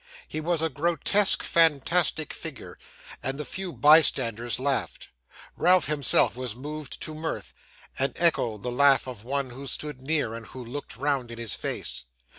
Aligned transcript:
He 0.27 0.41
was 0.41 0.63
a 0.63 0.69
grotesque, 0.69 1.43
fantastic 1.43 2.33
figure, 2.33 2.79
and 3.21 3.37
the 3.37 3.45
few 3.45 3.71
bystanders 3.71 4.57
laughed. 4.59 5.09
Ralph 5.55 5.85
himself 5.85 6.35
was 6.35 6.55
moved 6.55 6.99
to 7.01 7.13
mirth, 7.13 7.53
and 7.99 8.15
echoed 8.17 8.63
the 8.63 8.71
laugh 8.71 9.05
of 9.05 9.23
one 9.23 9.51
who 9.51 9.67
stood 9.67 10.01
near 10.01 10.33
and 10.33 10.47
who 10.47 10.65
looked 10.65 10.97
round 10.97 11.29
in 11.29 11.37
his 11.37 11.53
face. 11.53 12.05